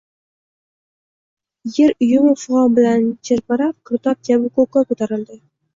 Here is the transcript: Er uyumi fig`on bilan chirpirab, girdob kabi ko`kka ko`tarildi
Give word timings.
Er 1.85 1.93
uyumi 2.07 2.33
fig`on 2.45 2.75
bilan 2.81 3.09
chirpirab, 3.31 3.79
girdob 3.93 4.27
kabi 4.33 4.55
ko`kka 4.59 4.89
ko`tarildi 4.93 5.45